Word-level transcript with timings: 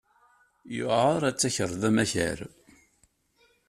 Yuɛer 0.75 1.21
ad 1.29 1.35
takreḍ 1.37 1.83
amakar. 1.89 2.39